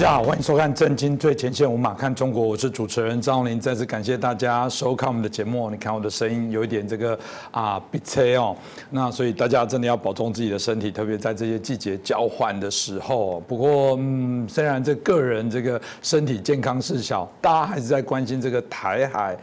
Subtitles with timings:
[0.00, 3.60] 大家好，欢迎收看《震惊最前线》，我马看中国，我是主持人张林。
[3.60, 5.68] 再次感谢大家收看我们的节目。
[5.68, 7.18] 你看我的声音有一点这个
[7.50, 8.56] 啊鼻塞哦，
[8.88, 13.40] 那所以大家真的要保重自己的身体，特别在这些季节交换的时候。
[13.40, 19.36] 不过，嗯，虽然这个人这个身体健康事小，大家还是在关心这个台海。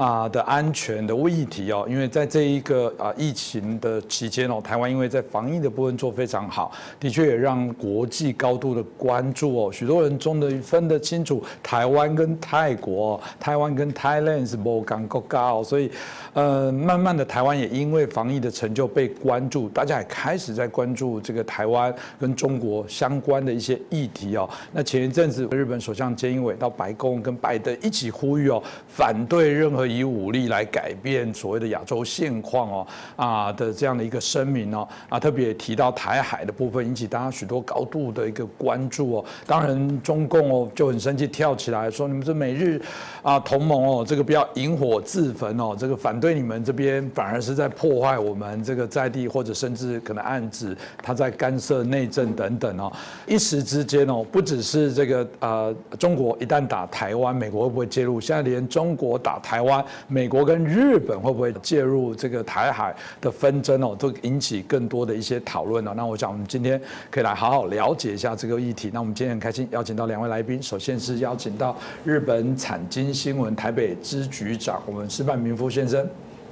[0.00, 9.70] 啊的安全的议题哦，因为在这一个啊疫情的期间哦，台湾因为在防疫的部分做非常好，的确也让国际高度的关注哦。
[9.70, 15.92] 许多人中的分得清楚台湾跟泰国，台湾跟 Thailand 是不干国家哦，所以
[16.32, 24.48] 呃，慢慢的台湾也因为防疫的成就被关注，大家也开始在关注这个台湾跟中国相关的一些议题哦。
[24.72, 29.90] 那前一阵子日本首相菅义伟到白宫跟拜登一起呼吁哦，反对任何。
[29.90, 39.24] 以武力来改变所谓的亚洲现况哦啊的这样的一个声明哦啊，特别提到台海的部分，引起大家许多高度的一个关注哦。
[39.48, 42.80] 当然，中共哦就很生气，跳起来说：“你们这美日
[43.20, 52.92] 啊同盟哦，这个不要引火自焚哦，这个反对你们这边反而是在破坏我们这个在地，或者甚至可能暗指他在干涉内政等等哦。
[53.26, 58.20] 一时之间哦，不只是这个呃中国一旦打台湾，美国会不会介入？
[58.20, 59.82] 现在连中国打台湾。
[60.08, 65.92] 美国跟日本会不会介入这个台海的纷争哦，都引起更多的一些讨论哦。
[65.96, 68.90] 那我想我们今天可以来好好了解一下这个议题。
[68.92, 76.06] 那我们今天很开心邀请到两位来宾，首先是邀请到日本产经新闻台北支局长我们石板明夫先生，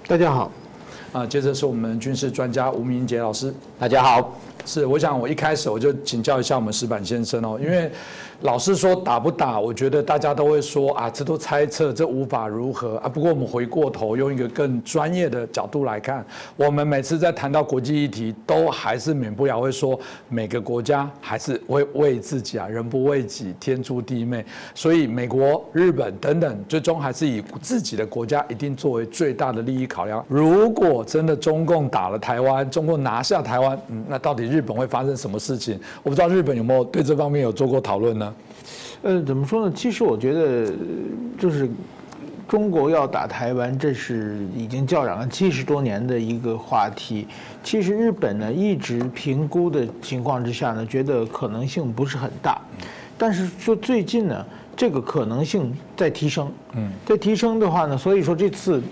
[0.09, 0.51] 大家好。
[1.13, 4.41] 啊，接着是我们军事专家吴明杰老师，大家好。
[4.65, 7.93] 是，我想我一开始我就请教一下我们石板先生哦，因为。
[8.43, 13.09] 老实说，打不打，我觉得大家都会说啊，这都猜测，这无法如何啊。
[13.09, 16.25] 不过我们回过头，用一个更专业的角度来看，
[16.57, 24.45] 我们每次在谈到国际议题，都还是免不了会说，每个国家还是会为自己啊，人不为己，天诛地灭。
[24.73, 30.25] 所以美国、日本等等，最终还是以自己的国家一定作为最大的利益考量。
[30.29, 35.77] 如果真的中共打了台湾，中共拿下台湾，嗯，那到底日本会发生什么事情？
[36.05, 38.28] 我不知道日本有没有对这方面有做过讨论呢？
[39.03, 39.73] 呃，怎么说呢？
[39.75, 40.73] 其实我觉得，
[41.39, 41.69] 就是
[42.49, 47.27] 中国要打台湾，这是已经叫嚷了七十多年的一个话题。
[47.63, 52.61] 其实日本呢，一直评估的情况之下呢，觉得可能性不是很大。
[53.17, 54.45] 但是说最近呢，
[54.77, 56.51] 这个可能性在提升。
[56.75, 58.83] 嗯，在提升的话呢，所以说这次。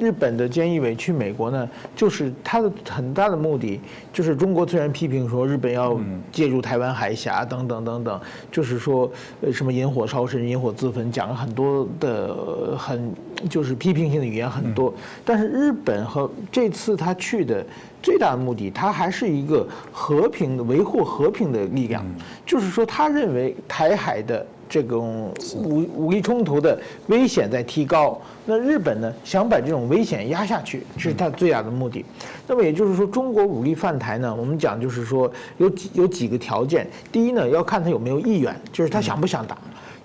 [0.00, 3.78] 日本的菅义伟去美国呢，就是他的很大的目的，
[4.12, 5.96] 就是中国虽然批评说日本要
[6.32, 9.10] 介入台湾海峡等等等等，就是说
[9.42, 13.14] 呃什么引火烧身、引火自焚，讲了很多的很
[13.48, 14.92] 就是批评性的语言很多。
[15.24, 17.64] 但是日本和这次他去的
[18.02, 22.02] 最大的目的，他还是一个和平的维护和平的力量，
[22.46, 24.46] 就是说他认为台海的。
[24.70, 32.04] 这种武武力冲突的危险在提高，那日本呢想把这种危险压下去，是他最大的目的。
[32.46, 36.86] 那么也就是说，中国武力犯台呢，我们讲就是说有几有几个条件。
[37.10, 39.58] 第一呢，要看他有没有意愿，就是他想不想打。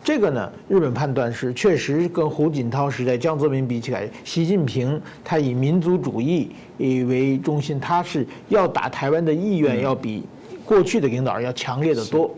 [0.03, 10.23] 这个呢，日本判断是确实跟胡锦涛时代、江泽民比起来，习近平他以民族主义以为中心，他是要打台湾的意愿要比
[10.65, 12.29] 过去的领导人要强烈的多。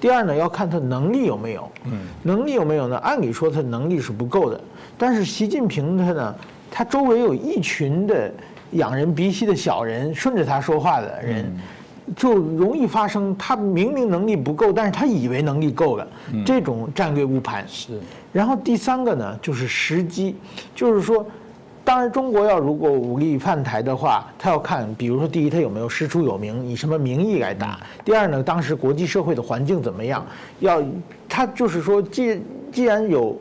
[0.00, 1.68] 第二呢，要看他能力有没有。
[1.84, 2.96] 嗯，能力有没有呢？
[2.98, 4.60] 按理说他能力是不够的。
[4.96, 6.34] 但是习近平他呢，
[6.70, 8.32] 他周围有一群的
[8.72, 11.52] 仰人鼻息的小人，顺着他说话的人，
[12.16, 16.06] 就容易发生他明明能力不够，但是他以为能力够了，
[16.46, 17.64] 这种战略误判。
[17.68, 17.98] 是。
[18.32, 20.36] 然后第三个呢，就是时机，
[20.74, 21.26] 就是说。
[21.84, 30.24] 当然，中国要如果武力犯台的话，他要看，比如说，第一，他有没有师出有名，以什么名义来打；第二呢，当时国际社会的环境怎么样？
[30.60, 30.80] 要
[31.28, 32.40] 他就是说，既
[32.70, 33.36] 既然有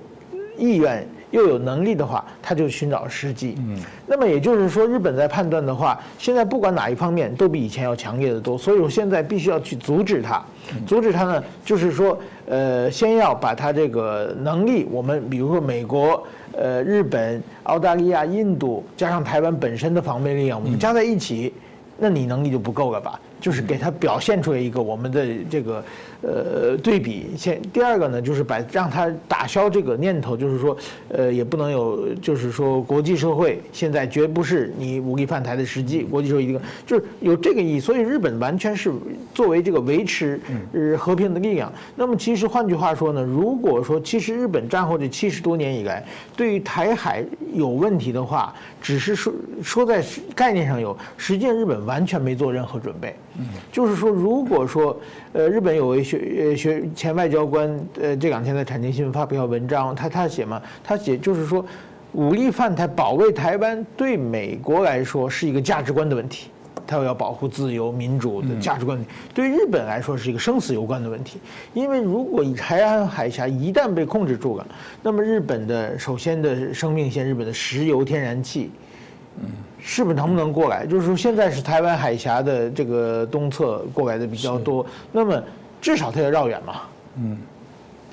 [0.58, 3.56] 意愿又有能力的话，他就寻找时机。
[3.60, 10.44] 嗯，那么也就是说，日本在判断的话，现在不管哪一方面都比以前要强烈的多，所以我现在必须要去阻止他。
[10.88, 12.18] 阻止他呢，就是说，
[12.48, 16.26] 呃，先要把他这个能力，我们比如说美国。
[16.58, 21.54] 呃，日本、澳大利亚、印度加上台湾本身的防备力量，我们加在一起，
[21.98, 23.20] 那你能力就不够了吧？
[23.42, 25.84] 就是给他表现出来一个我们的这个。
[26.24, 30.78] 呃，对比先，第二个呢，就是把让他打消这个念头，就是说，
[31.08, 38.94] 呃，也不能有，就是说，国际社会现在绝不是你武力犯台的时机，国际社会一定就是有这个意义，所以日本完全是
[39.34, 40.40] 作为这个维持
[40.74, 41.74] 呃和平的力量。
[41.96, 46.06] 那么其实换句话说呢，如果说其实日本战后这七十多年以来，
[46.38, 49.34] 对于台海有问题的话，只是说
[49.64, 50.06] 说在
[50.36, 53.16] 概念上有，实际上日本完全没做任何准备。
[53.72, 55.00] 就是说，如果说
[55.34, 61.66] 呃，日本有位学呃学前外交官呃这两天在产经新闻发表文章，他他写嘛，他写就是说，
[62.14, 66.50] 武力犯台保卫台湾对美国来说是一个价值观的问题。
[66.88, 69.00] 他要保护自由民主的价值观，
[69.34, 71.40] 对日本来说是一个生死攸关的问题。
[71.74, 74.68] 因为如果以台湾海峡一旦被控制住了，
[75.02, 78.72] 那么日本的首先的生命线，日本的石油天然气，
[79.40, 79.50] 嗯，
[79.82, 80.86] 是不是能不能过来？
[80.86, 85.42] 就是说现在是台湾海峡的这个东侧过来的比较多，那么
[85.82, 86.82] 至少它要绕远嘛，
[87.18, 87.38] 嗯。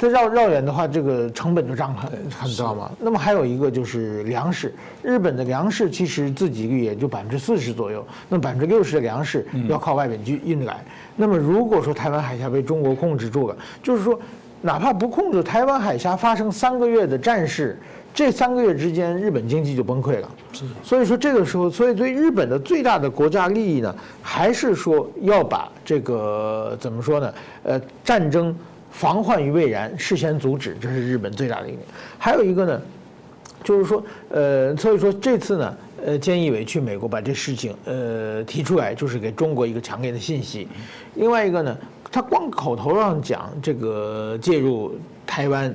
[0.00, 2.88] 它绕绕远的话，这个成本就涨很很高嘛。
[3.00, 4.72] 那么还有一个就是粮食，
[5.02, 10.84] 日本的粮食其实自给率也就百分之四十左右，那百分之六十的粮食要靠外面去运来。
[11.16, 14.16] 那么如果说台湾海峡被中国控制住了，就是说，
[14.60, 17.76] 哪怕不控制台湾海峡，发生三个月的战事，
[18.14, 20.30] 这三个月之间日本经济就崩溃了。
[20.52, 20.64] 是。
[20.82, 27.34] 所以说这个时候，所以对日本的最大的国家利益呢，还是说要把这个怎么说呢？
[27.62, 28.56] 呃，战争。
[28.90, 31.82] 防患于未然，事先阻止，这是日本最大的一点。
[32.18, 32.82] 还有一个呢，
[33.62, 40.66] 就是说，呃，所以说这次呢，呃，菅义伟去美国把这事情呃提出来，就是给中国一个强烈的信息。
[41.14, 41.76] 另外一个呢，
[42.10, 45.72] 他光口头上讲这个介入台湾，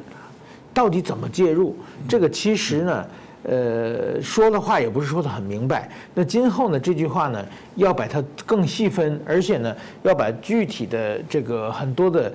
[0.74, 1.78] 到底怎么介入？
[2.08, 3.06] 这个其实呢。
[3.46, 5.90] 呃，说的话也不是说的很明白。
[6.14, 7.46] 那今后呢，这句话呢，
[7.76, 12.32] 要把它更细分，而且呢，要把具体的这个很多的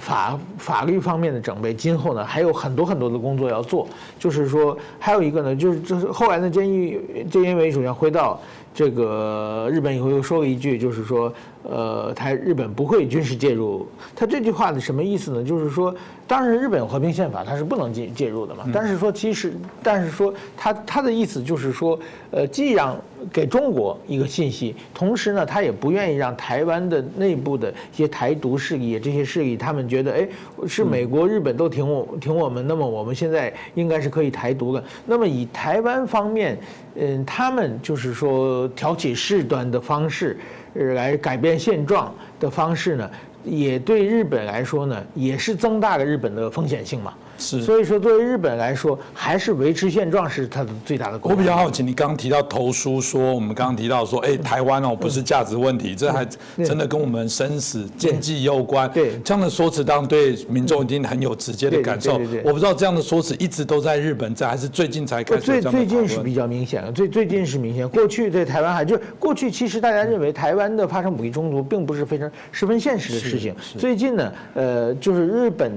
[0.00, 3.86] 法法律方面的准备，今后呢还有很多很多的工作要做。
[4.18, 8.40] 就是说，还有一个呢，就是就是后来呢，监狱监义伟首先回到
[8.78, 11.34] 这个日本以后，又说了一句，就是说。
[11.64, 13.86] 呃，他日本不会军事介入。
[14.16, 15.44] 他这句话的什么意思呢？
[15.44, 15.94] 就是说，
[16.26, 18.64] 当然日本有和平宪法，它是不能介介入的嘛。
[18.72, 19.52] 但是说，其实，
[19.82, 21.98] 但是说，他他的意思就是说，
[22.30, 22.96] 呃，既让
[23.30, 30.26] 给中国一个信息，同时呢，他也不愿意让台湾的内部的一些台独势力这些势力，他们觉得，哎，
[30.66, 34.82] 是美国、日本都挺我挺我们，那么我们现在应该是可以台独了。
[35.04, 36.56] 那么以台湾方面，
[36.94, 40.36] 嗯，他们就是说挑起事端的方式。
[40.74, 43.10] 来改变现状的方式呢，
[43.42, 47.12] 也对日本来说呢，也是增大了日本的风险性嘛。
[47.38, 51.18] 是，所以说，作为日本来说，还是维持现状是它的最大的。
[51.22, 56.26] 我比较好奇，你刚刚提到投书，说我们刚刚提到说，哎，台湾哦，不是价值问题，这还
[56.64, 58.90] 真的跟我们生死见计有关。
[58.90, 62.20] 对，这样的说辞当然对民众一定很有直接的感受。
[62.44, 65.42] 我不知道这样的说辞一直都在日本在，还是最近才开始。
[65.42, 67.88] 最最近是比较明显的，最最近是明显。
[67.88, 73.54] 过去在台湾还就过去，其实大家认为台湾的发生武力冲突并不是非常十分现实的事情。
[73.78, 75.72] 最近呢，呃，就是日本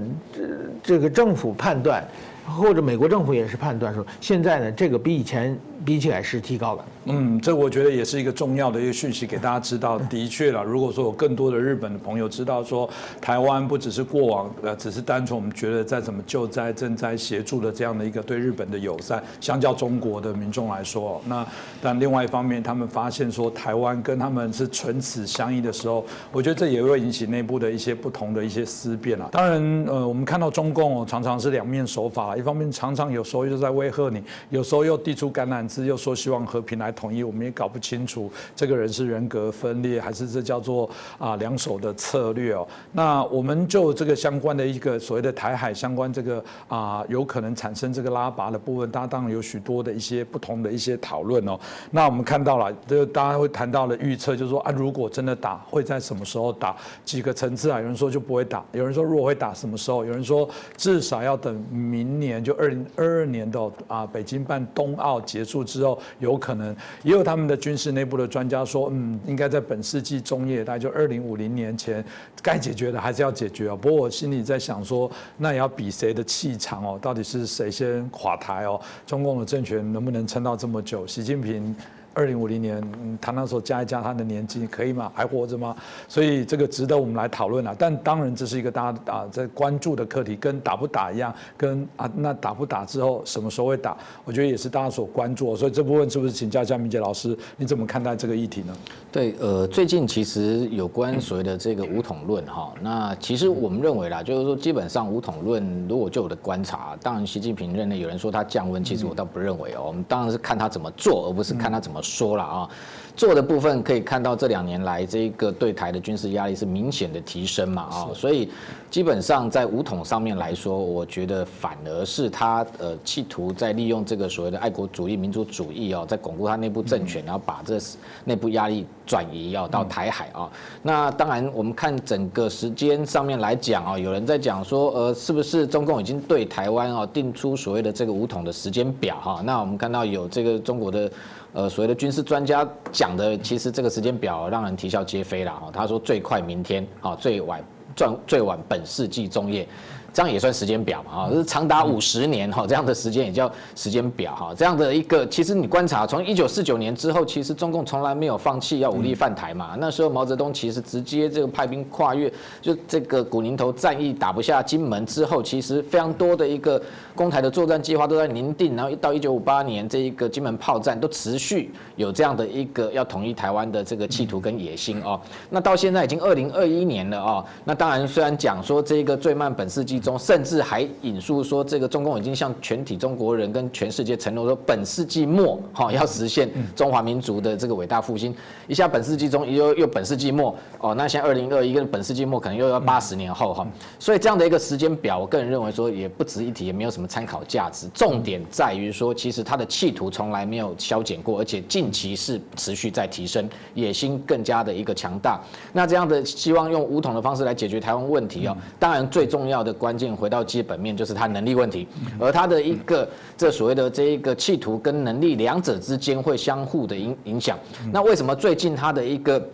[0.81, 1.50] 这个政府。
[1.53, 2.03] 判断，
[2.45, 6.86] 或者美国政府也是判断说，现在呢，这个比以前比起来是提高了。
[7.06, 9.98] 嗯，这我觉得也是一个重要的一个讯息，给大家知道。
[10.09, 12.88] 的确了，如果说有更多的日本的朋友知道说，
[13.19, 21.44] 台湾不只是过往呃，只是单纯我们觉得在怎么救灾、赈灾协助的这样的一个对日本的友善，相较中国的民众来说，那
[21.81, 29.27] 但另外一方面，他们发现说台湾跟他们是唇齿相依的时候，我觉得这也会引起内部的一些不同的一些思辨啊。
[29.31, 34.21] 当然，呃，我们看到中共哦，常常是两面手法，一方面常常有时候又在威吓你，
[34.51, 36.90] 有时候又递出橄榄枝，又说希望和平来。
[36.91, 42.67] 统一，我们也搞不清楚这个人是人格分裂，还是这叫做啊两手的策略哦。
[42.91, 51.60] 那我们就这个相关的一个所谓的台海相关这个啊有可能产生这个拉拔的部分，大家当然有许多的一些不同的一些讨论哦。
[51.91, 56.75] 那我们看到了，就大家会谈到了预测，就是说啊，如果真的打，会在什么时候打？
[57.03, 57.79] 几个层次啊？
[57.79, 60.05] 有人说就不会打，有人说如果会打什么时候？
[60.05, 66.75] 有人说至少要等明年，就二零二二年的啊北京办冬奥结束之后，有可能。
[67.03, 72.03] 也有他们的军事内部的专家说，嗯，应该在本世纪中叶，大概就二零五零年前，
[72.41, 73.75] 该解决的还是要解决啊。
[73.75, 78.79] 不过我心里在想说，那也要比谁的气场哦，到底是谁先垮台哦？
[79.05, 81.05] 中共的政权能不能撑到这么久？
[81.07, 81.75] 习近平。
[82.13, 82.84] 二零五零年，
[83.22, 85.12] 他那时候加一加他的年纪可以吗？
[85.15, 85.75] 还活着吗？
[86.08, 87.74] 所以这个值得我们来讨论啊。
[87.77, 95.56] 但当然这是一个大家啊在关注的课题，跟打不打一样，跟啊那打不打之后什么时候会打，我觉得也是大家所关注。
[95.56, 98.75] 所以这部分是不是请教一下明杰老师，你怎么看待这个议题呢？
[99.10, 112.00] 对，呃，最近其实有关所谓的这个五统论哈，那其实我们认为啦，就是说基本上五统论，如果就我的观察，当然习近平任内有人说他降温，其实我倒不认为哦，我们当然是看他怎么做，而不是看他怎么。
[112.01, 112.70] 说了啊，
[113.15, 118.50] 做的部分可以看到这两年来这个对台的军事压力是明显的提升嘛啊，所以
[118.89, 127.77] 基本上在武统上面来说，我觉得反而是他呃企图在利用这个所谓的爱国主义、民族主义哦，在巩固他内部政权，然后把这
[128.25, 128.86] 内部压力。
[129.03, 130.50] 转移哦到台海啊。
[130.81, 139.41] 那当然，我们看整个时间上面来讲啊，有人在讲说，呃，是不是中共已经对台湾啊定出所谓的这个武统的时间表哈？
[139.43, 141.12] 那我们看到有这个中国的
[141.53, 145.70] 呃所谓的军事专家讲的，其实这个时间表让人啼笑皆非了哈。
[145.72, 147.63] 他说最快明天啊，最晚
[147.96, 149.67] 最最晚本世纪中叶。
[150.13, 151.24] 这样也算时间表嘛？
[151.24, 154.53] 啊，是长达五十年哈，这样的时间也叫时间表哈。
[154.53, 159.77] 这样的一个，其实你观察，从一九四九年之后，其实中共从来没有放弃要武力犯台嘛。
[159.80, 162.30] 那时候毛泽东其实直接这个派兵跨越，
[162.62, 166.82] 就这个古宁头战役打不下金门之后，其实非常多的一个
[167.15, 175.18] 攻台的作战计划都在拟定，然后一到一九五八年这一个金门炮战都持续有这样的一个要统一台湾的这个企图跟野心哦。
[175.50, 177.46] 那到现在已经二零二一年了哦。
[177.63, 180.00] 那当然虽然讲说这个最慢本世纪。
[180.01, 188.36] 中甚至还引述说，这个中共已经向全体中国人跟全世界承诺说，本世纪末哈要实现中华民族的这个伟大复兴。
[188.67, 193.67] 一下本世纪中又又本世纪末哦，那现在二零二一跟本世纪末可能又要八十年后哈。
[194.00, 197.88] 所以这样的一个时间表，我个人认为说也不值一提，也没有什么参考价值。
[197.93, 205.39] 重点在于说，其实他的企图从来没有消减过，而且近期是持续在提升，野心更加的一个强大。
[205.74, 209.90] 那这样的希望用武统的方式来解决台湾问题哦，当然最重要的关。
[209.91, 211.86] 关键回到基本面，就是他能力问题，
[212.17, 213.05] 而他的一个
[213.36, 217.60] 这所谓的这一个企图跟能力两者之间会相互的影影响。
[217.91, 219.45] 那为什么最近他的一个？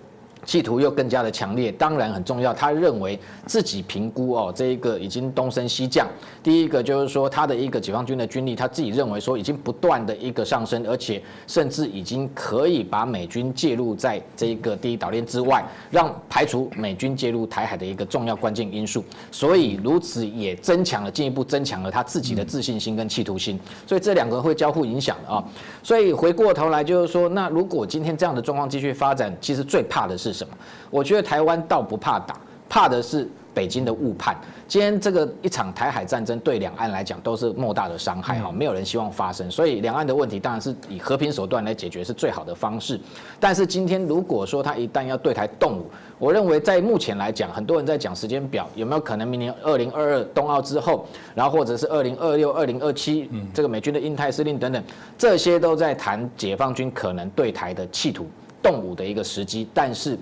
[0.48, 2.54] 企图又更加的强烈，当然很重要。
[2.54, 6.08] 他认为自己评估哦，这一个已经东升西降。
[6.42, 15.62] 第一个就是说，他的一个解放军的军力，他自己认为说已经不断的一个上升，而且甚至已经可以把美军介入在这一个第一岛链之外，
[15.92, 19.04] 让排除美军介入台海的一个重要关键因素。
[19.30, 23.60] 所以如此也增强了进一步增强了他自己的自信心跟企图心。
[23.86, 25.44] 所以这两个会交互影响啊。
[25.84, 30.37] 所以回过头来就是说，那如果今天这样的状况继续发展，其实最怕的是。
[30.38, 30.54] 什么？
[30.90, 32.40] 我觉得台湾倒不怕打，
[32.70, 34.40] 怕的是北京的误判。
[34.68, 39.50] 今天这个一场台海战争对两岸来讲都是莫大的伤害哈，没有人希望发生。
[39.50, 43.00] 所以两岸的问题当然是以和平手段来解决是最好的方式。
[43.40, 45.86] 但是今天如果说他一旦要对台动武，
[46.20, 54.84] 我认为在目前来讲，很多人在讲时间表，有没有可能明年二零二二冬奥之后，然后或者是二零二六、二零二七这个美军的印太司令等等，
[55.18, 58.28] 这些都在谈解放军可能对台的企图。
[58.62, 60.18] 动武的一个时机，但是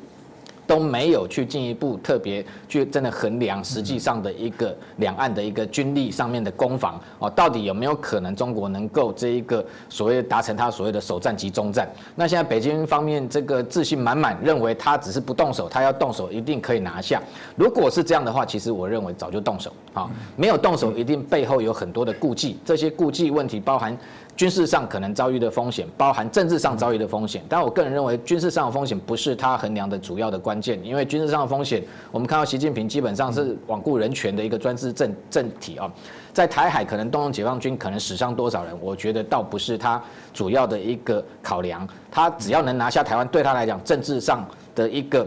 [0.67, 11.87] 都没有去进一步特别去真的衡量实际上的一个两岸的一个军力上面的攻防哦，到底有没有可能中国能够这一个所谓达成他所谓的首战及中战？
[12.15, 17.21] 那现在北京方面这个自信满满，认为他只是不动手，他要动手一定可以拿下。
[17.55, 23.97] 如果是这样的话，其实我认为早就动手啊，没有动手一定背后有很多的顾忌，这些顾忌问题包含。
[24.35, 27.41] 军事上可能遭遇的风险，包含政治上遭遇的风险。
[27.47, 35.89] 但我个人认为，军事上的风险不是他衡量的主要的关键，因为军事上的风险，我们看到习近平基本上是罔顾人权的一个专制政政体啊，
[36.33, 41.87] 在台海可能动用解放军，可能死伤多少人，我觉得倒不是他主要的一个考量。
[42.11, 45.25] 他只要能拿下台湾，对他来讲，政治上的一个。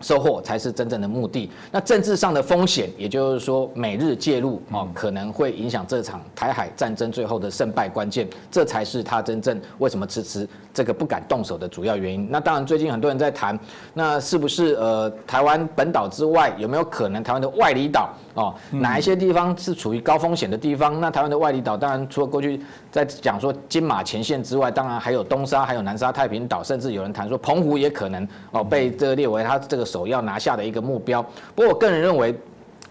[0.00, 1.50] 收获才是真正的目的。
[1.70, 8.28] 那政治上的风险，也就是说美日介入哦，可能会影响这场台海战争最后的胜败关键。
[8.50, 12.28] 这才是他真正为什么迟迟这个不敢动手的主要原因。
[12.30, 13.58] 那当然，最近很多人在谈，
[13.94, 18.54] 那是不是呃台湾本岛之外有没有可能台湾的外离岛哦？
[18.70, 21.00] 哪一些地方是处于高风险的地方？
[21.00, 29.86] 那台湾的外离岛，当然除了过去在讲说金马前线之外，当然还有东沙、还有南沙、太平岛，甚至有人谈说澎湖也可能哦被这个列为他这个。
[29.86, 31.22] 首要拿下的一个目标，
[31.54, 32.36] 不过我个人认为，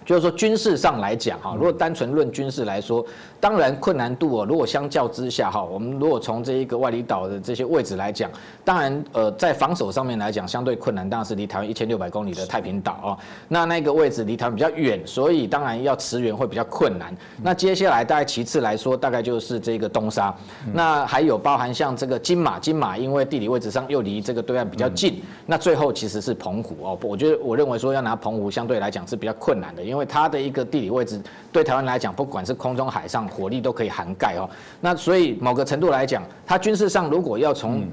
[0.05, 3.05] 就是说军事上来讲，哈，如果单纯论军事来说。
[3.37, 8.27] 当然困难度哦，如果相较之下哈，我们如果从这一个外里岛的这些位置来讲，
[8.63, 17.15] 当然呃在防守上面来讲相对困难，当然是离台湾一千六百公里的太平岛哦，那那个位置离台湾比较远，所以当然要驰援会比较困难。
[17.43, 20.33] 那接下来大概其次来说，大概就是这个东沙，
[20.73, 31.21] 那还有包含像这个金马，金马因为地理位置上又离这个对岸比较近，那最后其实是澎湖哦，我觉得我认为说要拿澎湖相对来讲是比较困难的，因为它的一个地理位置
[31.51, 33.27] 对台湾来讲，不管是空中海上。
[33.35, 34.49] 火力都可以涵盖哦，
[34.79, 37.85] 那所以某个程度来讲，它军事上如果要从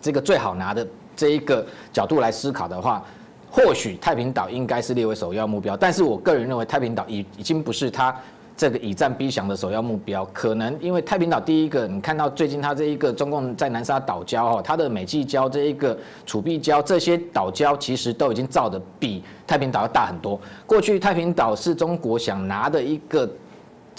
[0.00, 3.04] 这个最好拿的这一个角度来思考的话，
[3.50, 5.76] 或许太平岛应该是列为首要目标。
[5.76, 8.14] 但是我个人认为，太平岛已已经不是它
[8.60, 10.22] 这个以战逼降的首要目标。
[10.34, 20.38] 可能因为太平岛第一个，你看到最近它这一个中共在南沙岛礁哈，它的美济礁这一个储币礁这些岛礁，其实都已经造的比太平岛要大很多。
[20.66, 23.26] 过去太平岛是中国想拿的一个。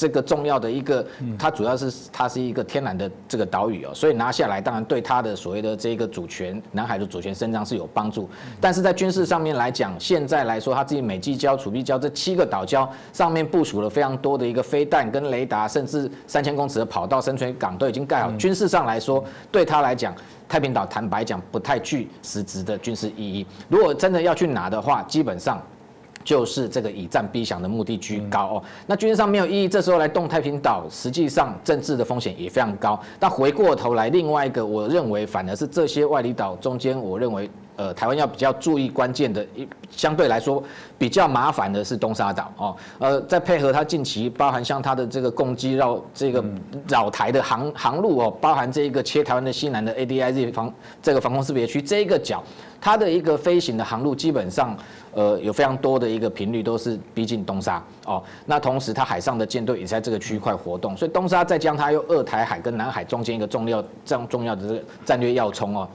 [0.02, 1.06] 这个重要的一个，
[1.38, 8.28] 它主要是它是一个天然的这个岛屿哦，所以拿下来当然对它的所谓的这个主权，南海的主权伸张是有帮助。
[8.60, 18.32] 但是在军事上面来讲，现在来说，它自己美济礁、楚碧礁这七个岛礁上面部署了非常多的一个飞弹跟雷达，甚至三千公尺的跑道、生存港都已经盖好。
[18.38, 20.16] 军事上来说，对它来讲。
[20.50, 23.48] 太平岛坦白讲不太具实质的军事意义。
[23.70, 25.66] 如果真的要去拿的话，基本上
[26.24, 28.64] 就是这个以战逼降的目的居高哦。
[28.88, 33.00] 那军事上没有意义，这时候来动太平岛，实际上政治的风险也非常高。
[33.20, 37.50] 但回过头来，另外一个我认为反而是这些外离岛中间，我认为。
[37.78, 40.62] 呃，台湾要比较注意关键的，一相对来说
[41.00, 42.76] 比较麻烦的是东沙岛哦。
[43.00, 46.44] 呃，再配合它近期包含像它的这个攻击绕这个
[46.88, 52.44] 绕台的航航路哦，包含这一个切台湾的西南的 ADIZ 防这个防空识别区这一个角，
[52.80, 54.78] 它的一个飞行的航路基本上
[55.14, 58.22] 呃有非常多的一个频率都是逼近东沙哦。
[58.46, 65.88] 那同时它海上的舰队也在这个区块活动，所以东沙再将它又二台海跟南海中间一个重要这样重要的这个战略要冲哦。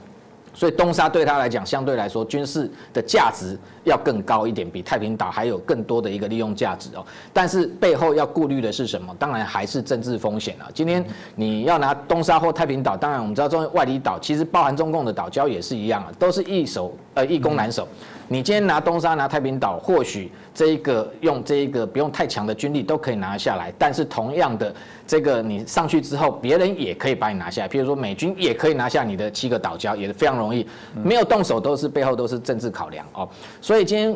[0.53, 7.05] 所以东沙对他来讲，相对来说军事的价值要更高一点，比太平岛还有更多的一个利用价值哦。
[7.31, 9.15] 但是背后要顾虑的是什么？
[9.19, 10.65] 当然还是政治风险啊。
[10.73, 11.05] 今天
[11.35, 17.87] 你要拿东沙或太平岛，当然我们知道中外离岛其实包含中共的岛礁也是一样啊，都是易守呃易攻难守。
[18.29, 24.73] 你今天拿东沙拿太平岛，或许这一个用这一个不用太强的军力都可以拿下来，但是同样的
[25.05, 27.69] 这个你上去之后，别人也可以把你拿下来。
[27.69, 30.67] 譬如说美军也可以拿下你的七个岛礁，也是非常容易。
[31.03, 33.27] 没有动手都是背后都是政治考量哦。
[33.61, 34.15] 所以今天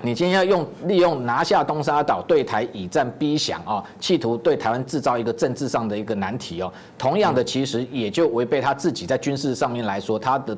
[0.00, 6.72] 你今天要用利用拿下东沙岛对台以战逼降啊，企图对台湾制造一个政治上的一个难题哦。
[6.96, 10.56] 同样的，其实也就违背他自己在军事上面来说他的。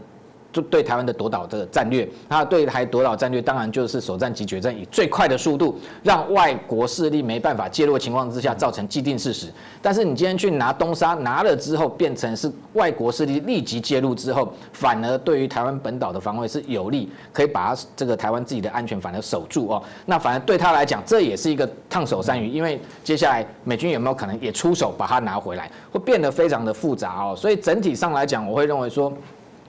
[0.53, 9.47] 就对台湾的夺岛的战略，那对台夺岛战略当然就是首战即决战，以最快的速度让外国势力没办法介入的情况之下，造成既定事实。
[9.81, 19.83] 但是你今天去拿东沙拿了之后，变成是外国势力立即介入之后，反而对于台湾本岛的防卫是有利，可以把这个台湾自己的安全反而守住哦。
[20.05, 27.35] 那反而对他来讲，这也是一个烫手山芋，因为接下来美军有没有可能也出手把它拿回来，会变得非常的复杂哦。
[27.35, 29.11] 所以整体上来讲，我会认为说。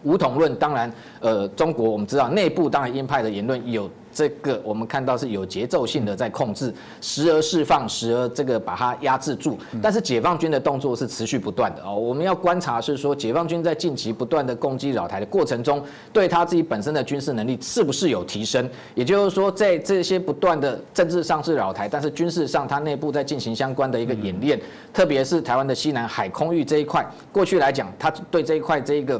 [0.03, 9.57] 武统论当然，呃，中国我们知道内部当然鹰派的言论有这个，我们看到是有节奏性的在控制，时而释放，时而这个把它压制住。
[9.81, 11.95] 但是解放军的动作是持续不断的哦。
[11.95, 18.69] 我们要观察是说，解放军在近期不断的攻击扰台的过程中，对他自己本身的军事能力是不是有提升？
[18.93, 24.59] 也就是说，在这些不断的政治上是扰台，但是军事上它内部在进行相关的一个演练，
[24.93, 29.19] 特别是台湾的西南海空域这一块，过去来讲，它对这一块这一个。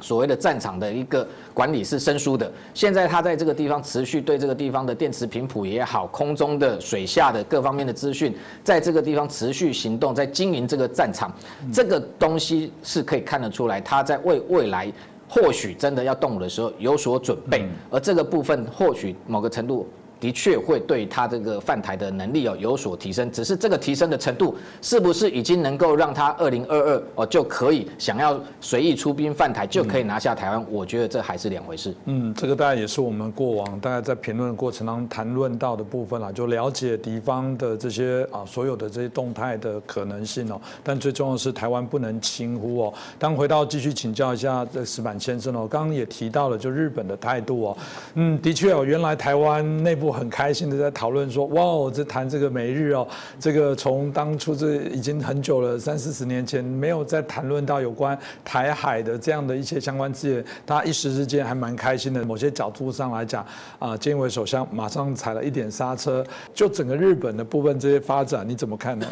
[0.00, 11.32] 所谓的战场的一个管理是生疏的，现在他在这个地方持续对这个地方的电磁频谱也好，空中的、水下的各方面的资讯，在这个地方持续行动，在经营这个战场，
[11.72, 14.92] 这个东西是可以看得出来，他在为未来
[15.28, 19.88] 或许真的要动武的时候有所准备，而这个部分或许某个程度。
[20.20, 30.66] 的确会对他这个犯台的能力哦有所提升，只是这个提升的程度是不是已经能够让他二零二二哦就可以想要随意出兵犯台就可以拿下台湾？
[30.68, 31.94] 我觉得这还是两回事。
[32.06, 40.60] 嗯，这个大概也是我们过往大概在评论过程当中谈论到的部分啦，就了解敌方的这些啊所有的这些动态的可能性哦。
[40.82, 42.92] 但最重要的是台湾不能轻忽哦。
[43.20, 47.76] 当回到继续请教一下这石板先生哦，刚刚也提到了就日本的态度哦，
[48.14, 50.07] 嗯，的确哦，原来台湾内部。
[50.08, 53.06] 我很开心的在讨论说，哇哦，这谈这个美日哦，
[53.38, 62.24] 这个从当初这已经很久了，三四十年前没有再谈论到有关台海的这样的一些相关资源，他一时之间还蛮开心的。
[62.24, 63.44] 某些角度上来讲，
[63.78, 66.24] 啊，菅义伟首相马上踩了一点刹车。
[66.54, 69.06] 就整个日本的部分这些发展，你怎么看呢？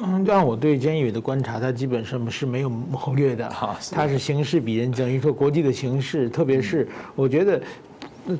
[0.00, 7.60] 嗯，按我对菅义伟的观察，他基本上是没有谋略的哈，他是形势比人等于说国际的形势，特别是我觉得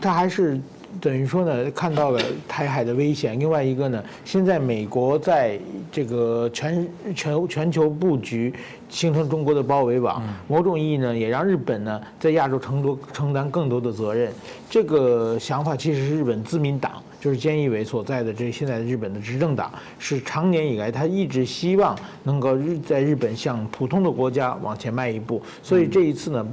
[0.01, 0.61] 他还是。
[1.01, 3.39] 等于说呢，看到了台海的危险。
[3.39, 5.59] 另外一个呢，现在美国在
[5.91, 8.53] 这个全全全球布局，
[8.89, 10.23] 形成中国的包围网。
[10.49, 14.33] 某种意义呢，也让日本呢在亚洲承多承担更多的责任。
[14.69, 25.41] 这个想法其实是日本自民党，就是菅义伟所在的这现在的日本的执政党，是常年以来他一直希望能够日在日本向普通的国家往前迈一步。
[25.63, 26.47] 所以这一次呢，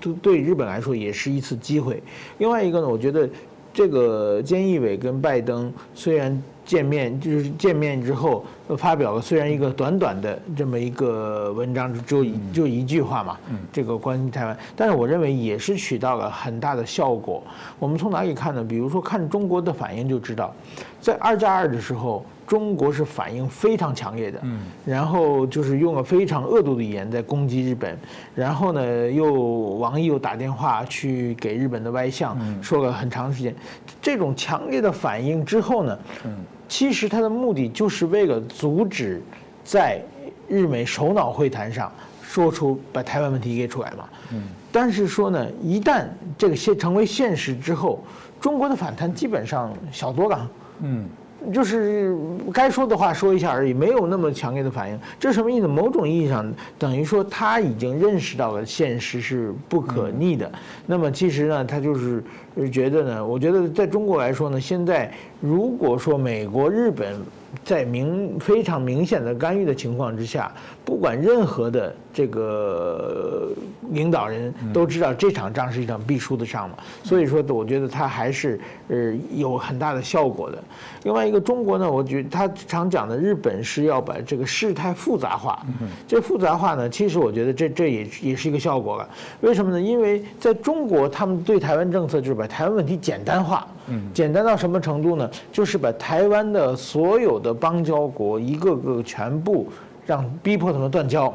[0.00, 2.02] 对对日本来说也是一次机会。
[2.38, 3.28] 另外一个呢，我觉得。
[3.72, 8.44] 这个菅义伟跟拜登虽然见面，就是见面之后
[8.76, 13.38] 发表了虽然一个短短的这么一个文章，就就一句话嘛，
[13.72, 17.42] 这个关于台湾，但是我认为也是起到了很大的效果。
[17.78, 18.62] 我们从哪里看呢？
[18.62, 20.54] 比如说看中国的反应就知道，
[21.00, 22.24] 在二加二的时候。
[22.50, 27.96] 中国是反应非常强烈的，嗯，然后就是用了非常恶毒的语言在攻击日本，
[28.34, 29.32] 然后呢，又
[29.78, 33.54] 王毅又打电话去给日本的外相说了很长时间，
[34.02, 39.22] 这种强烈的反应之后呢，嗯，其实他的目的就是为了阻止
[39.62, 40.02] 在
[40.48, 48.02] 日美首脑会谈上说出把台湾问题给出来嘛，嗯，但是说呢，一旦这个现成为现实之后，
[48.40, 51.08] 中国的反弹基本上小多了，嗯。
[51.52, 52.16] 就是
[52.52, 54.98] 该说的话说一下而已，没有那么强烈的反应。
[55.18, 55.66] 这什么意思？
[55.66, 60.50] 某种意义上等于说他已经认识到了现实是不可逆的。
[60.86, 62.22] 那么其实呢，他就是
[62.70, 67.16] 觉得呢，我觉得在中国来说呢，现在如果说美国、日本。
[67.64, 70.52] 在明非常明显的干预的情况之下，
[70.84, 73.48] 不管任何的这个
[73.90, 80.58] 领导人都知道这场仗是一场必输的仗嘛，所以说我觉得他还是呃有很大的效果的。
[81.04, 85.64] 另外一个中国呢，我觉得他常讲的日本是要把这个事态复杂化，
[86.06, 89.08] 这复杂化呢，其实我觉得这这也也是一个效果了。
[89.40, 89.80] 为什么呢？
[89.80, 93.66] 因为在中国，他们对台湾政策就是把台湾问题简单化。
[94.14, 95.28] 简单到什么程度呢？
[95.50, 99.66] 就是把台湾的所有的邦交国一个个全部
[100.06, 101.32] 让逼迫他们断交，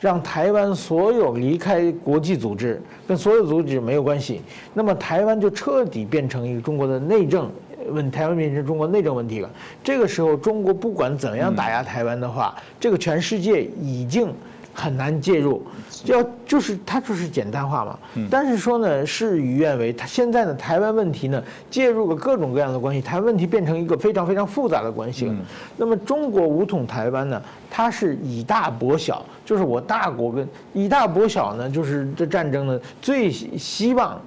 [0.00, 4.40] 让台湾所有离开国际组织，跟所有组织没有关系。
[4.72, 7.50] 那么台湾就彻底变成一个中国的内政
[7.90, 9.50] 问，台湾变成中国内政问题了。
[9.82, 14.32] 这个时候，中国不管怎样打压台湾的话，这个全世界已经。
[14.80, 15.60] 很难介入，
[16.04, 17.98] 要就是它就是简单化嘛。
[18.30, 25.34] 但是说呢，事与愿违，它现在呢，台湾问题呢，介入了各种各样的关系，台湾问题变成一个非常非常复杂的关系了。
[25.76, 34.20] 那么中国武统台湾呢，它是以大博小，就是我大国跟以大博小呢，就是这战争呢，最希望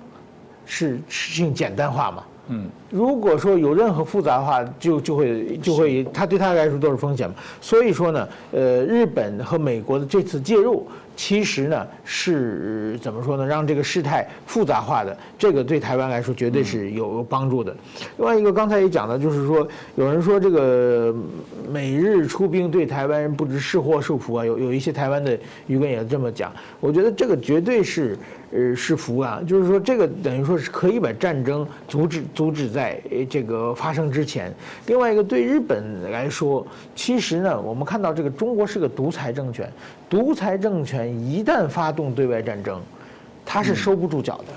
[0.66, 2.24] 是事情简单化嘛。
[2.50, 7.36] 嗯，如果说有任何复杂化，就就会就会，他对他来说都是风险嘛。
[7.62, 10.88] 所以说呢，呃，日本和美国的这次介入。
[11.14, 13.46] 其实呢，是怎么说呢？
[13.46, 17.76] 让这个事态复杂化的，这个对台湾来说绝对是有帮助的。
[18.18, 21.14] 另外一个，刚才也讲了，就是说，有人说这个
[21.70, 24.46] 美日出兵对台湾人不知是祸是福啊。
[24.46, 25.38] 有有一些台湾的
[25.70, 26.52] 舆论也这么讲。
[26.80, 28.18] 我觉得这个绝对是
[28.54, 34.54] 呃是福啊，就是说这个等于说是可以把战争阻止阻止在这个发生之前。
[34.88, 39.72] 另外一个，对日本来说，其实呢，我们看到这个中国是个独裁政权。
[40.10, 42.82] 独裁政权一旦发动对外战争，
[43.46, 44.54] 他是收不住脚的，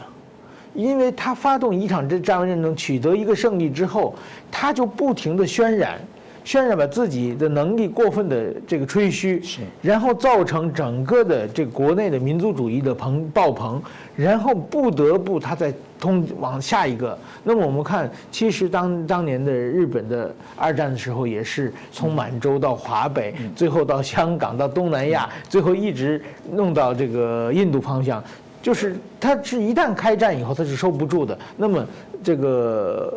[0.74, 4.12] 因为他发动一场这战外战争，取得一个胜利之后，
[4.50, 6.00] 他就不停的渲染，
[6.44, 9.42] 渲染把自己的能力过分的这个吹嘘，
[9.80, 13.82] 然后造成整个的这国内的民族主义的膨爆棚，
[14.14, 15.72] 然后不得不他在。
[15.96, 28.22] 通往下一个，那么我们看，其实当当年的日本的二战的时候，也是从满洲到华北，最后到香港，到东南亚，最后一直弄到这个印度方向，
[28.60, 31.38] 就是它是一旦开战以后，它是收不住的。
[31.56, 31.82] 那么
[32.22, 33.10] 这个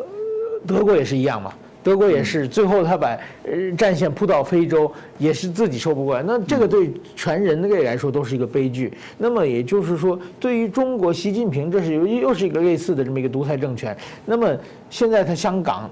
[0.66, 1.52] 德国也是一样嘛。
[1.82, 6.22] 德国也是，最后他把呃战线铺到非洲，也是自己收不过来。
[6.22, 8.92] 那这个对全人类来说都是一个悲剧。
[9.16, 13.96] 那么也就是说，对于中国习近平，这是又又是一个类似的这么一个独裁政权。
[14.26, 14.54] 那么
[14.90, 15.88] 现在他香港，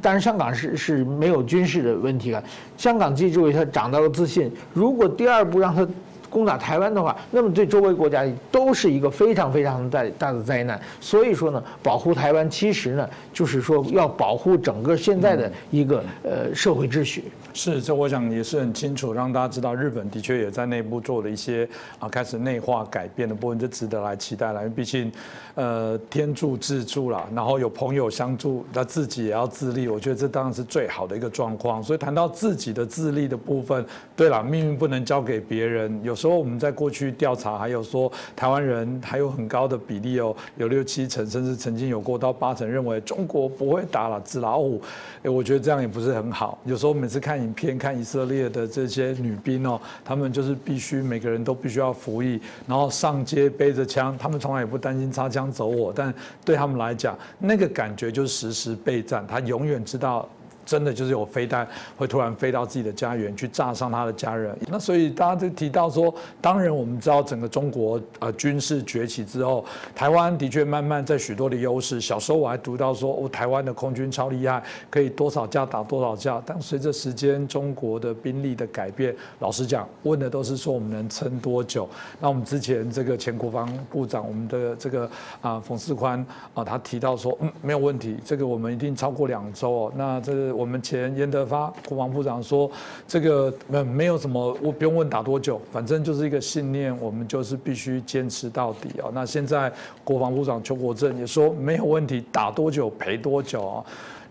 [0.00, 2.42] 当然香港是是没有军事的问题了。
[2.76, 4.50] 香港记住他长到了自信。
[4.72, 5.86] 如果第二步让他。
[6.32, 10.80] 攻打台湾的话，那么对周围国家都是一个非常非常大大的灾难。
[10.98, 17.24] 所以说呢，保护台湾其实呢，就是说要保护整个现在的一个呃社会秩序。
[17.54, 21.68] 是，这我想也是很清楚，让大家知道日本的确也在内部做了一些
[21.98, 24.62] 啊开始内化改变的部分，就值得来期待了。
[24.62, 25.12] 因为毕竟，
[25.54, 31.82] 呃，天助自助啦，然后有朋友相助，那自己也要自立，我觉得这当然是最好的一个状况。
[31.82, 33.84] 所以谈到自己的自立的部分，
[34.16, 36.00] 对了，命运不能交给别人。
[36.02, 44.80] 有时候我们在过去调查，还有说台湾人还有很高的比例哦，有六七成，甚至曾经有过到八成认为中国不会打了纸老虎。
[45.22, 46.58] 哎，我觉得这样也不是很好。
[46.64, 47.42] 有时候每次看。
[47.42, 60.28] 影片看以色列的这些女兵哦，他们就是必须每个人都必须要服役，然后上街背着枪，他们从来也不担心擦枪走火，但对他们来讲，那个感觉就是时时备战，他永远知道。
[60.64, 72.00] 真的就是有飞弹会突然飞到自己的家园去炸伤他的家人，那所以大家就提到说，当然我们知道整个中国呃军事崛起之后，台湾的确慢慢在许多的优势。
[72.00, 76.42] 小时候我还读到说，哦，台湾的空军超厉害，可以多少架打多少架。
[76.44, 81.88] 但随着时间中国的兵力的改变，老实讲，问的都是说我们能撑多久。
[82.20, 89.92] 那我们之前这个前国防部长，我们的这个啊冯世宽啊，他提到说，嗯，没有问题，这个我们一定超过两周哦。
[89.96, 92.70] 那这个我们前严德发国防部长说，
[93.08, 99.10] 这个没没有什么，我不用问打多久，反正就是一个信念，我们就是必须坚持到底啊。
[99.12, 99.72] 那现在
[100.04, 103.84] 国防部长邱国正也说没有问题，打多久赔多久啊。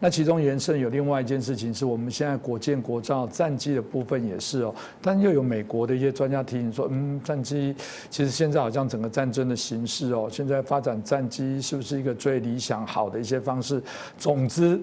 [0.03, 7.75] 那其中延伸有另外一件事情，是我们现在国建国造战机的部分也是哦，但又有美国的一些专家提醒说，嗯，战机
[8.09, 13.79] 其实现在好像整个战争的形势哦，现在发展战机是不是一个最理想好的一些方式？
[14.17, 14.81] 总之。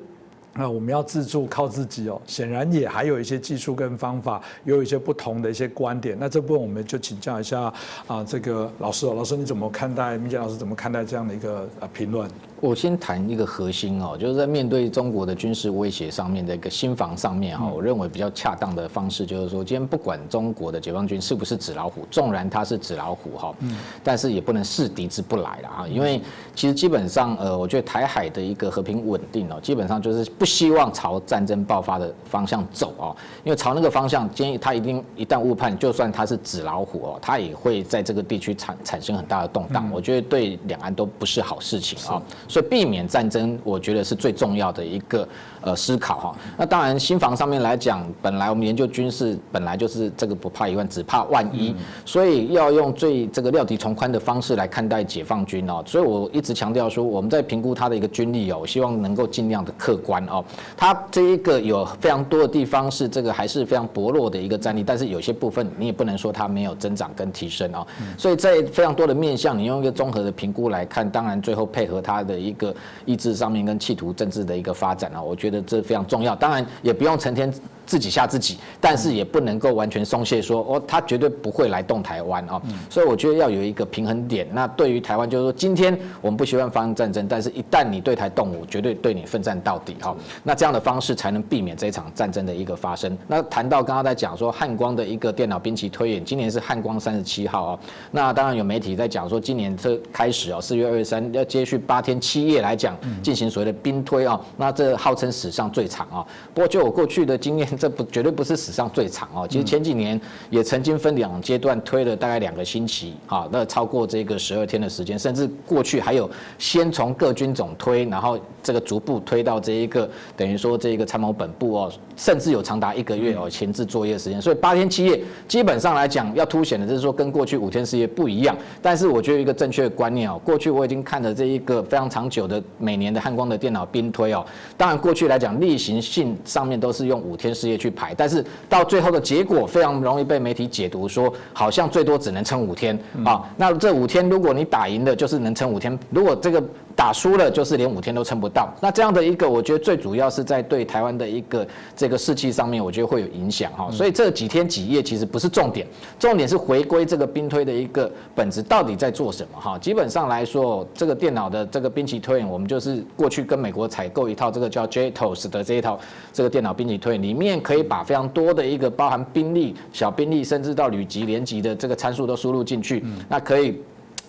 [0.55, 6.17] 那我们要自助靠自己哦，显然也还有一些技术跟方法，有一些不同的一些观点。
[6.19, 7.73] 那这部分我们就请教一下
[8.07, 10.19] 啊，这个老师哦，老师你怎么看待？
[10.19, 12.29] 米杰老师怎么看待这样的一个呃评论？
[12.61, 26.21] 我先谈一个核心哦，就是在面对中国的军事威胁上面的一个新防上面哈，我认为比较恰当的方式就是说，今天不管中国的解放军是不是纸老虎，纵然它是纸老虎哈，嗯，但是也不能视敌之不来了啊，因为
[26.53, 42.23] 其实基本上呃，我觉得台海的一个和平稳定哦，基本上就是不希望朝战争爆发的方向走哦，因为朝那个方向，建议他一定一旦误判，就算他是纸老虎哦，他也会在这个地区产产生很大的动荡，我觉得对两岸都不是好事情啊。
[42.47, 45.27] 所以避免战争，我觉得是最重要的一个
[45.61, 46.37] 呃思考哈。
[46.57, 51.75] 那当然，新房上面来讲，本来我们研究军事本来就是这个不怕一万，只怕万一，
[52.05, 55.83] 所以要用最这个料敌从宽的方式来看待解放军哦。
[55.85, 60.45] 所以我一直强调说，我们在评估他的一个军力哦，希望能够尽量的客观哦。
[60.77, 67.87] 它这一个有非常多的地方是这个还是非常薄弱的一个战力，但是有些部分你也不能说它没有增长跟提升哦。
[68.17, 72.39] 所以在非常多的面向，你用一个综合的评估来看，当然最后配合它的。
[72.39, 76.37] 一个意志上面跟企图政治的一个发展啊，我觉得这非常重要。
[76.37, 77.53] 当然也不用成天。
[77.89, 82.61] 自己吓自己，但是也不能够完全松懈，说哦，他绝对不会来动台湾啊。
[82.91, 84.47] 所以我觉得要有一个平衡点。
[84.53, 90.15] 那对于台湾，就是说，今天我们不希望发生战争，但是一旦你对台动武，绝对对你奋战到底哈。
[90.43, 93.17] 那这样的方式才能避免这一场战争的一个发生。
[93.27, 97.81] 那谈到刚刚在讲说汉光的一个电脑兵棋推演，今年是汉光三十七号啊。
[98.11, 104.39] 那当然有媒体在讲说，今年这开始哦，四月二十三要接续八天七夜来讲进行所谓的兵推啊。
[104.59, 106.27] 那这号称史上最长啊。
[106.53, 107.78] 不过就我过去的经验。
[107.79, 134.45] 这不绝对不是史上最长哦，其实前几年也曾经分两阶段推了大概两个星期，啊，那超过这个十二天的时间，甚至过去还有先从各军种推，然后这个逐步推到这一个等于说这一个参谋本部哦，甚至有长达一个月哦前置作业时间，所以八天七夜基本上来讲要凸显的就是说跟过去五天四夜不一样，但是我觉得一个正确的观念哦，过去我已经看了这一个非常长久的每年的汉光的电脑兵推哦，
[134.77, 137.68] 当然过去来讲例行性上面都是用五天四。
[137.77, 143.43] 去排，但是到最后的结果非常容易被媒体解读说，好像最多只能撑五天啊。
[143.57, 146.63] 那这五天如果你打赢的，就是能撑五天；如果这个
[146.99, 148.69] 打输了，就是连五天都撑不到。
[148.81, 153.89] 那这样的一个，我觉得最主要是在对台湾的一个这个士气上面，我觉得会有影响哈。
[153.89, 155.87] 所以这几天几夜其实不是重点，
[156.19, 159.79] 重点是回归这个兵推的一个本质到底在做什么哈。
[159.79, 166.01] 基本上来说，这个电脑的这个兵棋推演，我们就是过去跟美国采购一套这个叫 JTOS 的这一套
[166.33, 167.63] 这个电脑兵棋推演里面。
[167.63, 173.81] 可以把非常多的一个包含兵力、小兵力，甚至到旅级、连级的这个参数都输入进去，那可以。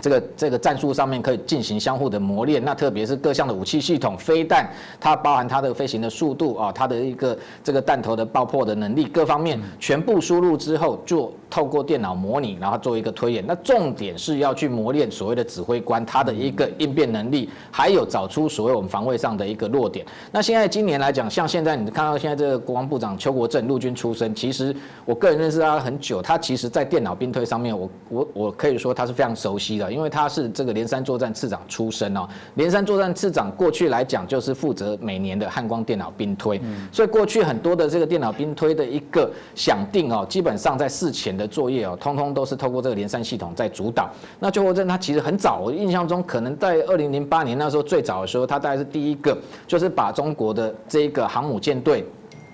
[0.02, 13.44] 这个这个战术上面可以进行相互的磨练，那特别是各项的武器系统、飞弹，它包含它的飞行的速度啊，它的一个这个弹头的爆破的能力，各方面全部输入之后，就透过电脑模拟，然后做一个推演。
[13.46, 20.06] 那重点是要去磨练所谓的指挥官他的一个应变能力，还有找出所谓我们防卫上的一个弱点。
[20.32, 29.88] 那现在今年来讲，像现在你看到现在这个国防部长邱国正陆军出身，其实我个人认识他很久，他其实在电脑兵推上面，我我我可以说他是非常熟悉的。
[29.91, 36.60] 因为他是这个连山作战次长出身哦，连山作战次长过去来讲就是负责每年的汉光电脑兵推，
[36.91, 44.10] 所以过去很多的这个电脑兵推的一个想定哦，基本上在事前的作业哦，通通都是透过这个连山系统在主导。
[44.39, 52.06] 那邱国正他其实很早，我印象中可能在二零零八年那时候最早的时候，他大概是第一个，就是把中国的这个航母舰队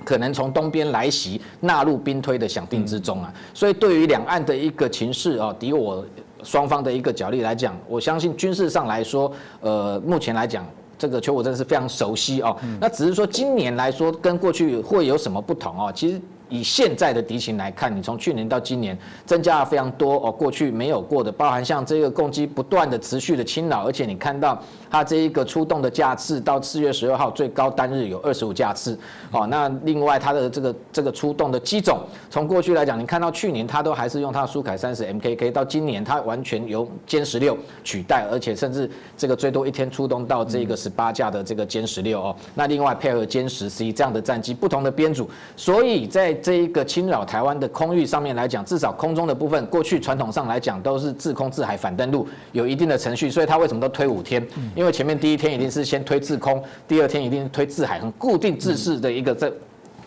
[0.03, 3.33] 可能从东边来袭纳入兵推的想定之中啊。
[3.53, 6.05] 所以对于两岸的一个情势啊，敌我。
[6.45, 9.29] 双方的一个角力来讲，我相信军事上来说，
[9.59, 10.65] 呃，目前来讲，
[10.97, 12.55] 这个邱国正是非常熟悉哦。
[12.79, 15.91] 那只是说今年来说，跟过去会有什么不同哦？
[15.93, 28.97] 其实以现在的敌情来看，你从去年到今年增加了非常多哦，过去没有过的，包含像这个攻击不断的持续的侵扰，而且你看到它这一个出动的架次到四月十二号最高单日有二十五架次，
[29.31, 54.45] 哦，那另外它的这个这个出动的机种，从过去来讲，你看到去年它都还是用它的苏凯三十 MKK，到今年它完全由歼十六取代，而且甚至这个最多一天出动到这个十八架的这个歼十六哦，那另外配合歼十 C 这样的战机，不同的编组，所以在这一个侵扰台湾的空域上面来讲，至少空中的部分，过去传统上来讲都是自空自海反登陆，有一定的程序，所以它为什么都推五天？
[54.75, 59.51] 因为前面第一天一定是先推自空，第二天一定是推自海，很固定制式的一个这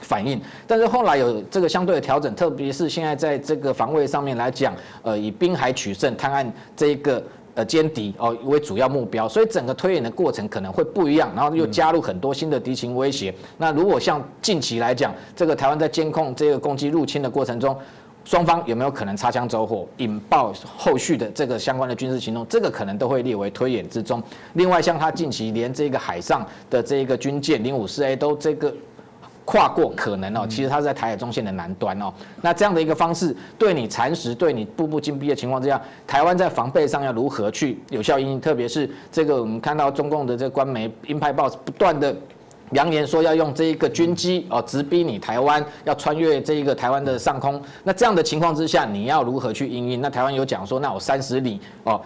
[0.01, 0.41] 反应。
[0.67, 7.23] 但是后来有这个相对的调整，特别是现在在这个防卫上面来讲，呃，以滨海取胜、探案这一个。
[7.59, 13.35] 呃，歼敌哦为主要目标，所以整个推演的过程可能会不一样，然后又加入很多新的敌情威胁。
[13.57, 17.77] 那如果像近期来讲，这个台湾在监控这个攻击入侵的过程中，
[18.25, 24.23] 双方有没有可能擦枪走火，引爆后续的这个相关的军事行动，这个可能都会列为推演之中。
[24.53, 28.73] 另外，像他近期连这个海上的这个军舰零五四 A 都这个。
[29.49, 32.13] 跨过可能哦，其实它是在台海中线的南端哦。
[32.43, 38.39] 那这样的一个方式，对你蚕食、对你步步紧逼的情况之下，台湾在防备上要如何去有效应？
[38.39, 42.15] 特别是这个我们看到中共的这个官媒《鹰派报》不断的
[42.73, 47.59] 扬言说要用这一个军机哦，直逼你台湾，要穿越这一个台湾的上空。
[47.83, 50.03] 那这样的情况之下，你要如何去应应？
[50.03, 51.99] 那台湾有讲说，那我三十里哦。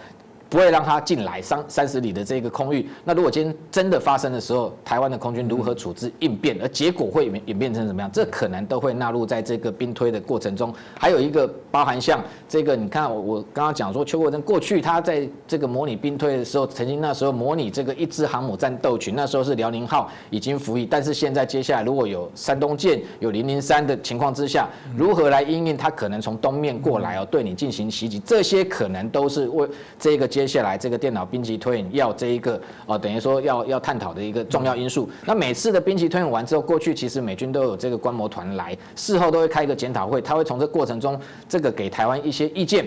[0.53, 2.87] 不会让他进来三三十里的这个空域。
[3.03, 6.55] 那如果今天真的发生的时候，台湾的空军如何处置应变？
[6.61, 8.07] 而结果会演演变成怎么样？
[8.13, 10.71] 这可能都会纳入在这个兵推的过程中。
[10.95, 25.75] 还有一个包含像这个，你看我我刚刚讲说邱国正过去他在这个模拟兵推的时候，曾经那时候模拟这个一支航母战斗群，那时候是辽宁号已经服役，但是现在接下来如果有山东舰有零零三的情况之下，如何来应应？
[25.75, 30.42] 他可能从东面过来哦，对你进行袭击，这些可能都是为这个接。
[30.43, 35.09] 接下来这个电脑兵棋推演要这一个哦，等于说要要探讨的一个重要因素。
[35.25, 42.85] 那每次的兵棋推演完之后，过去其实美军都有这个观摩团来，事后都会开一个检讨会，他会从这过程中这个给台湾一些意见，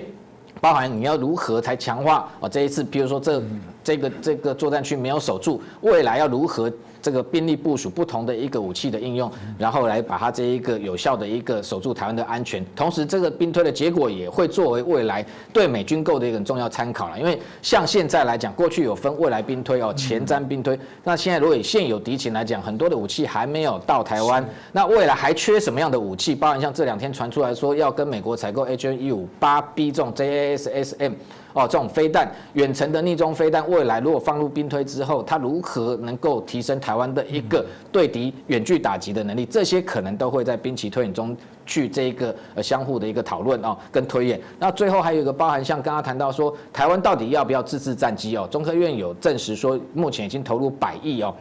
[0.60, 3.42] 包含你要如何才强化哦这一次，比如说这
[3.82, 6.70] 这个这个作战区没有守住，未来要如何？
[7.06, 12.66] 这个兵力部署不同的一个武器的应用，然后来把它这一个有效的一个守住台湾的安全。
[12.74, 17.16] 同时，这个兵推的结果也会作为未来对美军购的一个重要参考了。
[17.16, 20.76] 因为像现在来讲，过去有分未来兵推哦，前瞻兵推。
[21.04, 26.34] 那现在如果以现有敌情来讲，很多的武器还没有到台湾，那未来还缺什么样的武器？
[26.34, 31.12] 包含像这两天传出来说要跟美国采购 H N 一五八 B 这种 J A S S M。
[31.56, 39.46] 哦，这种飞弹，远程的逆中飞弹，未来如果放入兵推之后，它如何能够提升台湾的一个对敌远距打击的能力？
[39.46, 44.38] 这些可能都会在兵棋推演中去这一个呃相互的一个讨论哦，跟推演。
[44.58, 48.46] 那最后还有一个包含像刚刚谈到说，台湾到底要不要自制战机哦？
[48.50, 51.34] 中科院有证实说，目前已经投入百亿哦。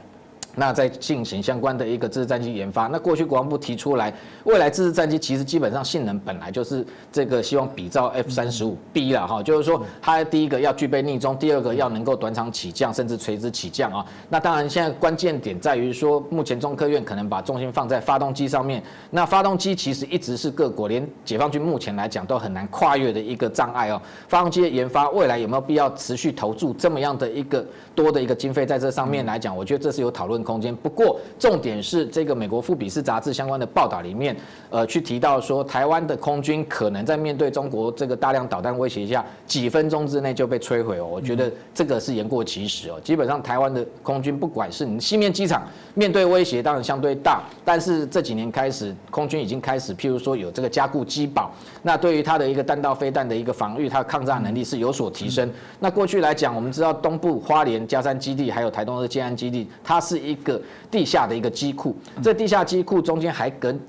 [0.55, 4.13] 那在进行相关的一个自制战机研发，那过去国防部提出来，
[4.45, 14.05] 未来自制战机其实基本上性能本来就是这个希望比照 F 三十五 B 了哈，就是说它第一个要具备逆中，第二个要能够短场起降，甚至垂直起降啊。
[14.29, 24.01] 那当然现在关键点在于说，目前中科院可能把重心放在发动机上面，那发动机其实一直是各国连解放军目前来讲都很难跨越的一个障碍哦。
[24.29, 30.44] 发动机的研发未来有没有必要持续投注这么样的一个多的一个经费在这上面来讲，我觉得这是有讨论。
[30.45, 30.73] 空间。
[30.73, 34.33] 不过，重点是这个美国《富比士》杂志相关的报道里面，
[34.69, 41.05] 呃，去提到说，台湾的空军可能在面对中国这个大量导弹威胁下，几分钟之内就被摧毁哦。
[41.05, 42.99] 我觉得这个是言过其实哦。
[43.03, 55.49] 基本上，台湾的空军不管是你西面机场面对威胁当然相对大，但是这几年开始，空军已经开始，譬如说有这个加固机堡，那对于它的一个弹道飞弹的一个防御，它的抗炸能力是有所提升。
[55.79, 63.79] 那过去来讲，我们知道东部花莲加山基地，还有台东的建安基地，它是一个地下的一个机库，这地下机库中间还跟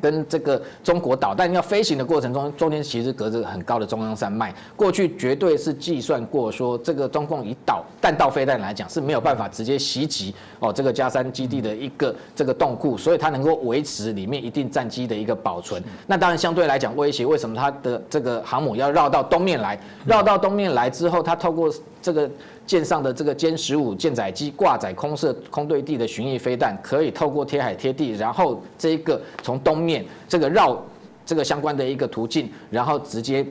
[0.00, 4.52] 跟这个中国导弹要飞行的过程中，中间其实隔着很高的中央山脉。
[4.74, 15.80] 过去绝对是计算过，说这个中共以导弹道飞弹来讲是没有办法直接袭击哦这个加山基地的一个这个洞库，所以它能够维持里面一定战机的一个保存。
[16.08, 19.78] 那当然相对来讲威胁，为什么它的这个航母要绕到东面来？
[20.04, 22.28] 绕到东面来之后，它透过这个。
[22.66, 30.82] 舰上的这个歼十五舰载机挂载空射空对地的巡弋飞弹，可以透过贴海贴地，然后这一个从东面这个绕
[31.26, 33.46] 这个相关的一个途径，然后直接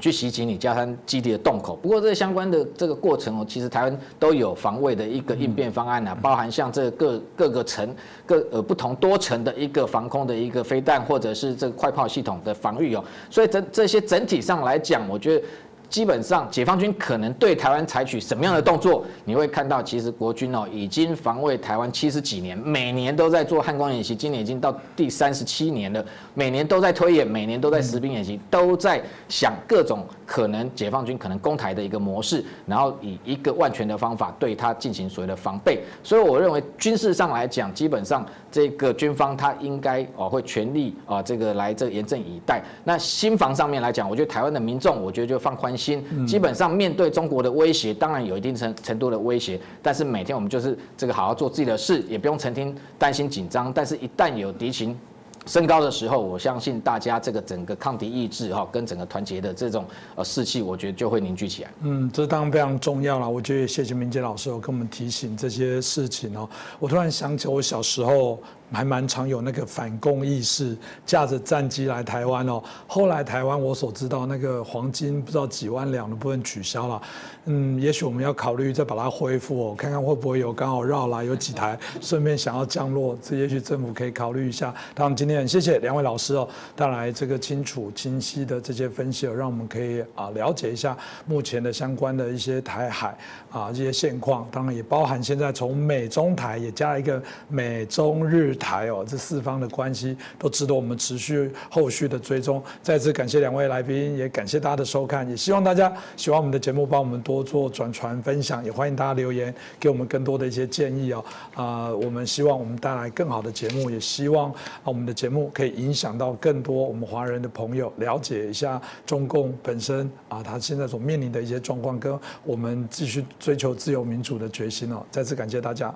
[0.00, 1.76] 去袭击你加山基地的洞口。
[1.76, 7.88] 不过这相关的这个过程哦，其实台湾都有防卫的一个应变方案啊，包含像这各各个层
[8.26, 13.04] 各呃不同多层的一个防空的一个飞弹，或者是这个快炮系统的防御哦。
[13.30, 15.46] 所以整这些整体上来讲，我觉得。
[15.88, 19.04] 基本上，解放军可能对台湾采取什么样的动作？
[19.24, 35.82] 你会看到，其实国军哦已经防卫台湾七十几年，每年都在做汉光演习，今年已经到第三十七年了，每年都在推演，每年都在实兵演习，都在想各种可能解放军可能攻台的一个模式，然后以一个万全的方法对它进行所谓的防备。
[36.02, 38.26] 所以我认为军事上来讲，基本上
[38.56, 42.62] 这个军方他应该哦会全力啊这个来这严阵以待。
[42.84, 45.76] 那新防上面来讲，我觉得台湾的民众，我觉得就放宽。
[45.76, 53.70] 心基本上面对中国的威胁，当然有一定程程度的威胁，但是每天我们就是这个好好做自己的事，也不用成天担心紧张。
[53.70, 54.98] 但是，一旦有敌情
[55.46, 59.84] 升高的时候，我相信大家这个整个抗敌意志哈，跟整个团结的这种
[60.14, 61.70] 呃士气，我觉得就会凝聚起来。
[61.82, 63.28] 嗯，这当然非常重要了。
[63.28, 66.48] 我觉得谢谢明杰老师有跟我们提醒这些事情哦。
[66.78, 68.38] 我突然想起我小时候。
[68.72, 72.62] 还蛮常有那个反共意识，驾着战机来台湾哦。
[72.86, 77.02] 后来台湾我所知道那个黄金不知道几万两的部分取消了，
[77.44, 84.74] 嗯，也许我们要考虑再把它恢复哦，看看会不会有刚好绕来有几台，顺便想要降落，这也许政府可以考虑一下。
[84.94, 90.96] 当然今天很谢谢两位老师哦，带来这个清楚清晰的这些分析哦，让我们可以啊了解一下
[91.26, 93.16] 目前的相关的一些台海
[93.50, 98.55] 啊这些现况，当然也包含现在从美中台也加了一个美中日。
[98.56, 102.62] 台哦，这四方的关系都值得我们持续后续的追踪。
[102.82, 111.24] 再次感谢两位来宾，也感谢大家的收看，也希望大家喜欢我们的节目，帮我们多做转传分享，也欢迎大家留言给我们更多的一些建议哦。
[111.54, 125.04] 啊，我们希望我们带来更好的节目，也希望啊我们的节目可以影响到更多我们华人的朋友，了解一下中共本身啊，他现在所面临的一些状况，跟我们继续追求自由民主的决心哦。
[125.10, 125.94] 再次感谢大家。